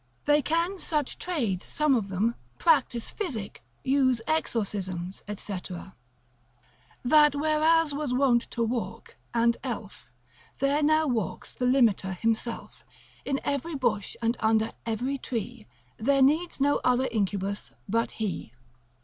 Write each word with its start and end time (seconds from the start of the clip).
They 0.25 0.41
can 0.41 0.79
such 0.79 1.19
trades, 1.19 1.63
some 1.63 1.93
of 1.93 2.07
them, 2.07 2.33
practise 2.57 3.11
physic, 3.11 3.61
use 3.83 4.19
exorcisms, 4.25 5.21
&c. 5.27 5.59
That 7.05 7.35
whereas 7.35 7.93
was 7.93 8.11
wont 8.11 8.49
to 8.49 8.63
walk 8.63 9.17
and 9.31 9.57
Elf, 9.63 10.07
There 10.57 10.81
now 10.81 11.05
walks 11.05 11.53
the 11.53 11.67
Limiter 11.67 12.13
himself, 12.17 12.83
In 13.25 13.39
every 13.43 13.75
bush 13.75 14.15
and 14.23 14.35
under 14.39 14.71
every 14.87 15.19
tree, 15.19 15.67
There 15.99 16.23
needs 16.23 16.59
no 16.59 16.81
other 16.83 17.07
Incubus 17.11 17.69
but 17.87 18.13
he. 18.13 18.53